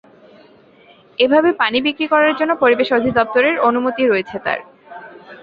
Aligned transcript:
এভাবে 1.19 1.49
পানি 1.61 1.77
বিক্রি 1.81 2.05
করার 2.07 2.33
জন্য 2.39 2.51
পরিবেশ 2.55 2.89
অধিদপ্তরের 2.91 3.55
অনুমতি 3.67 4.03
রয়েছে 4.05 4.37
তাঁর। 4.45 4.59